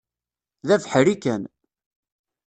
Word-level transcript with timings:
D 0.67 0.69
abeḥri 0.75 1.15
kan. 1.23 1.43